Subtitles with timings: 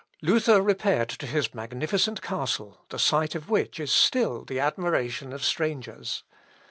[0.23, 5.43] Luther repaired to his magnificent castle, the site of which is still the admiration of
[5.43, 6.23] strangers.